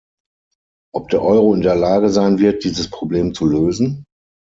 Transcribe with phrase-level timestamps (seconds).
[0.95, 4.03] Ob der Euro in der Lage sein wird, dieses Problem zu lösen?